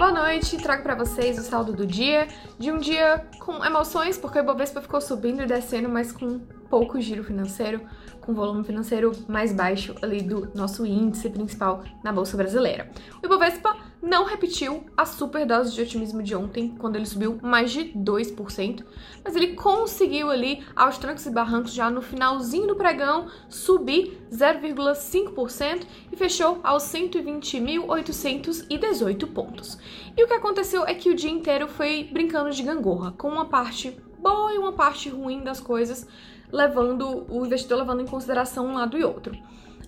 [0.00, 2.26] Boa noite, trago para vocês o saldo do dia,
[2.58, 6.40] de um dia com emoções, porque o Ibovespa ficou subindo e descendo, mas com
[6.70, 7.82] pouco giro financeiro,
[8.20, 12.88] com volume financeiro mais baixo ali do nosso índice principal na bolsa brasileira.
[13.20, 17.70] O Ibovespa não repetiu a super dose de otimismo de ontem, quando ele subiu mais
[17.70, 18.82] de 2%,
[19.22, 25.86] mas ele conseguiu ali aos trancos e barrancos já no finalzinho do pregão subir 0,5%
[26.10, 29.76] e fechou aos 120.818 pontos.
[30.16, 33.44] E o que aconteceu é que o dia inteiro foi brincando de gangorra, com uma
[33.46, 36.06] parte boa e uma parte ruim das coisas,
[36.52, 39.36] levando o investidor levando em consideração um lado e outro.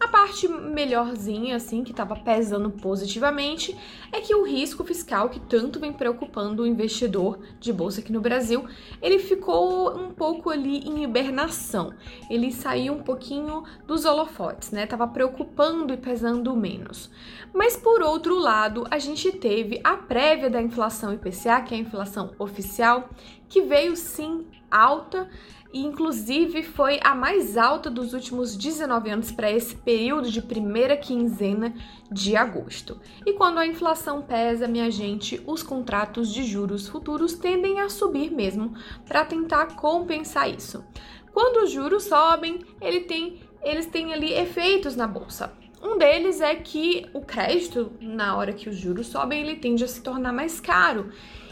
[0.00, 3.76] A parte melhorzinha, assim, que estava pesando positivamente,
[4.10, 8.20] é que o risco fiscal que tanto vem preocupando o investidor de bolsa aqui no
[8.22, 8.64] Brasil,
[9.02, 11.92] ele ficou um pouco ali em hibernação.
[12.30, 14.86] Ele saiu um pouquinho dos holofotes, né?
[14.86, 17.10] Tava preocupando e pesando menos.
[17.52, 21.80] Mas por outro lado, a gente teve a prévia da inflação IPCA, que é a
[21.80, 23.10] inflação oficial,
[23.50, 25.28] que veio sim alta
[25.72, 30.96] e inclusive foi a mais alta dos últimos 19 anos para esse período de primeira
[30.96, 31.72] quinzena
[32.10, 33.00] de agosto.
[33.24, 38.32] E quando a inflação pesa, minha gente, os contratos de juros futuros tendem a subir
[38.32, 38.74] mesmo
[39.06, 40.84] para tentar compensar isso.
[41.32, 45.52] Quando os juros sobem, ele tem, eles têm ali efeitos na bolsa.
[45.82, 49.88] Um deles é que o crédito, na hora que os juros sobem, ele tende a
[49.88, 51.10] se tornar mais caro.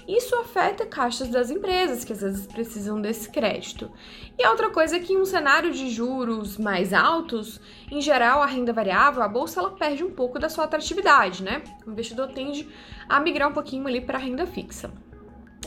[0.09, 3.91] Isso afeta caixas das empresas, que às vezes precisam desse crédito.
[4.39, 8.47] E outra coisa é que em um cenário de juros mais altos, em geral a
[8.47, 11.62] renda variável, a bolsa, ela perde um pouco da sua atratividade, né?
[11.87, 12.67] O investidor tende
[13.06, 14.91] a migrar um pouquinho ali para a renda fixa.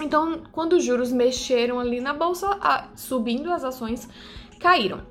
[0.02, 4.10] Então, quando os juros mexeram ali na bolsa, a, subindo as ações
[4.60, 5.06] caíram.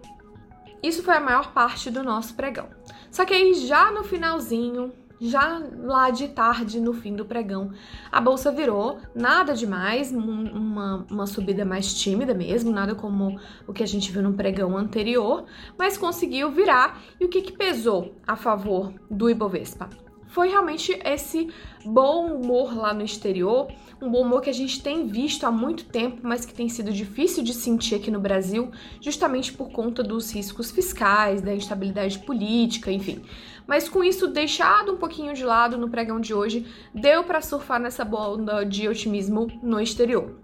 [0.83, 2.69] Isso foi a maior parte do nosso pregão.
[3.13, 7.73] Só que aí já no finalzinho, já lá de tarde, no fim do pregão,
[8.11, 13.83] a bolsa virou nada demais, uma, uma subida mais tímida mesmo, nada como o que
[13.83, 15.45] a gente viu no pregão anterior,
[15.79, 17.01] mas conseguiu virar.
[17.21, 19.91] E o que, que pesou a favor do Ibovespa?
[20.31, 21.49] Foi realmente esse
[21.85, 23.69] bom humor lá no exterior,
[24.01, 26.93] um bom humor que a gente tem visto há muito tempo, mas que tem sido
[26.93, 28.71] difícil de sentir aqui no Brasil,
[29.01, 33.23] justamente por conta dos riscos fiscais, da instabilidade política, enfim.
[33.67, 37.81] Mas com isso deixado um pouquinho de lado no pregão de hoje, deu para surfar
[37.81, 40.41] nessa onda de otimismo no exterior.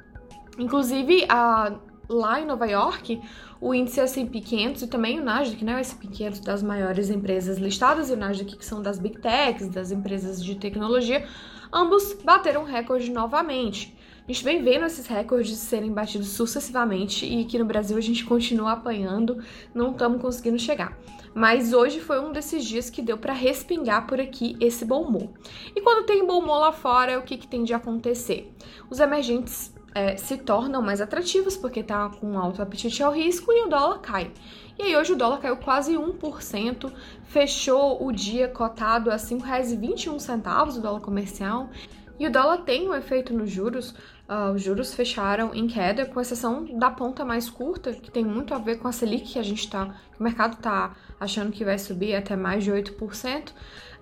[0.58, 1.74] Inclusive, a
[2.09, 3.21] lá em Nova York,
[3.61, 7.59] o índice S&P 500 e também o Nasdaq, né, o S&P 500 das maiores empresas
[7.59, 11.27] listadas e o Nasdaq que são das Big Techs, das empresas de tecnologia,
[11.72, 13.97] ambos bateram recorde novamente.
[14.28, 18.25] A gente vem vendo esses recordes serem batidos sucessivamente e aqui no Brasil a gente
[18.25, 19.41] continua apanhando,
[19.72, 20.99] não estamos conseguindo chegar.
[21.33, 25.28] Mas hoje foi um desses dias que deu para respingar por aqui esse bom humor.
[25.77, 28.53] E quando tem bom humor lá fora, o que, que tem de acontecer?
[28.91, 33.65] Os emergentes é, se tornam mais atrativos porque está com alto apetite ao risco e
[33.65, 34.31] o dólar cai.
[34.79, 36.93] E aí hoje o dólar caiu quase 1%,
[37.25, 41.71] fechou o dia cotado a R$ 5,21 o dólar comercial.
[42.19, 43.91] E o dólar tem um efeito nos juros.
[44.28, 48.54] Uh, os juros fecharam em queda, com exceção da ponta mais curta, que tem muito
[48.54, 49.94] a ver com a Selic, que a gente tá.
[50.19, 53.53] o mercado está achando que vai subir até mais de 8%,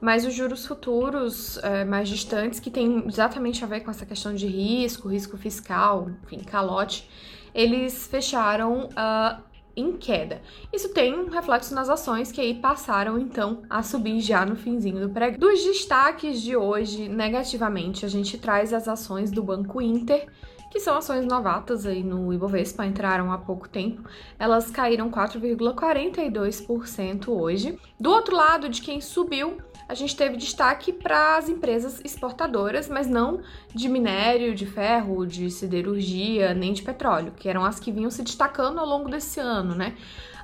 [0.00, 4.34] mas os juros futuros uh, mais distantes, que tem exatamente a ver com essa questão
[4.34, 7.08] de risco, risco fiscal, enfim, calote,
[7.54, 8.88] eles fecharam.
[8.88, 10.40] Uh, em queda.
[10.72, 15.00] Isso tem um reflexo nas ações que aí passaram então a subir já no finzinho
[15.00, 15.38] do pregão.
[15.38, 20.26] Dos destaques de hoje, negativamente, a gente traz as ações do Banco Inter,
[20.74, 24.02] que são ações novatas aí no Ibovespa, entraram há pouco tempo.
[24.36, 27.78] Elas caíram 4,42% hoje.
[27.98, 29.58] Do outro lado, de quem subiu,
[29.88, 33.40] a gente teve destaque para as empresas exportadoras, mas não
[33.72, 38.24] de minério, de ferro, de siderurgia, nem de petróleo, que eram as que vinham se
[38.24, 39.94] destacando ao longo desse ano, né?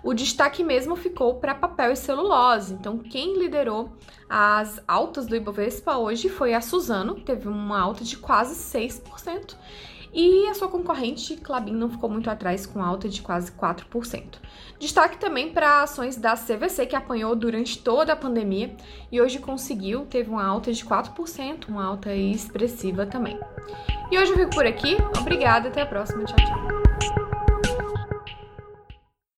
[0.01, 2.75] O destaque mesmo ficou para papel e celulose.
[2.75, 3.91] Então, quem liderou
[4.29, 9.57] as altas do Ibovespa hoje foi a Suzano, teve uma alta de quase 6%.
[10.13, 14.39] E a sua concorrente, Clabin, não ficou muito atrás, com alta de quase 4%.
[14.79, 18.75] Destaque também para ações da CVC, que apanhou durante toda a pandemia
[19.13, 23.39] e hoje conseguiu, teve uma alta de 4%, uma alta expressiva também.
[24.11, 24.97] E hoje eu fico por aqui.
[25.21, 26.25] Obrigada, até a próxima.
[26.25, 26.80] Tchau, tchau.